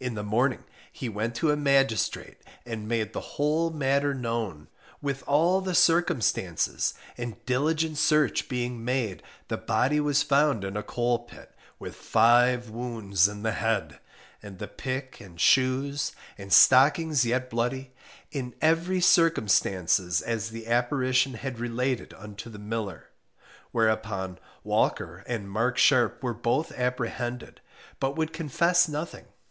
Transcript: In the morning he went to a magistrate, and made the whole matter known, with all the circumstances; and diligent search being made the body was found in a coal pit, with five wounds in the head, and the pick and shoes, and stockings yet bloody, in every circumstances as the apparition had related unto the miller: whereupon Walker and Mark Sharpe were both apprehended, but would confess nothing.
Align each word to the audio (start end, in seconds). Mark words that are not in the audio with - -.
In 0.00 0.16
the 0.16 0.22
morning 0.22 0.64
he 0.92 1.08
went 1.08 1.34
to 1.36 1.50
a 1.50 1.56
magistrate, 1.56 2.36
and 2.66 2.86
made 2.86 3.14
the 3.14 3.38
whole 3.40 3.70
matter 3.70 4.12
known, 4.12 4.68
with 5.00 5.24
all 5.26 5.62
the 5.62 5.74
circumstances; 5.74 6.92
and 7.16 7.42
diligent 7.46 7.96
search 7.96 8.50
being 8.50 8.84
made 8.84 9.22
the 9.48 9.56
body 9.56 9.98
was 9.98 10.22
found 10.22 10.62
in 10.62 10.76
a 10.76 10.82
coal 10.82 11.20
pit, 11.20 11.54
with 11.78 11.96
five 11.96 12.68
wounds 12.68 13.26
in 13.28 13.44
the 13.44 13.52
head, 13.52 13.98
and 14.42 14.58
the 14.58 14.68
pick 14.68 15.22
and 15.22 15.40
shoes, 15.40 16.12
and 16.36 16.52
stockings 16.52 17.24
yet 17.24 17.48
bloody, 17.48 17.94
in 18.30 18.54
every 18.60 19.00
circumstances 19.00 20.20
as 20.20 20.50
the 20.50 20.66
apparition 20.66 21.32
had 21.32 21.58
related 21.58 22.12
unto 22.18 22.50
the 22.50 22.58
miller: 22.58 23.08
whereupon 23.70 24.38
Walker 24.64 25.24
and 25.26 25.50
Mark 25.50 25.78
Sharpe 25.78 26.22
were 26.22 26.34
both 26.34 26.72
apprehended, 26.72 27.62
but 27.98 28.16
would 28.16 28.34
confess 28.34 28.86
nothing. 28.86 29.24